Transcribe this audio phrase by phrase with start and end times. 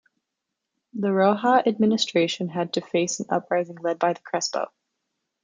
[0.93, 4.71] The Rojas administration had to face an uprising led by Crespo.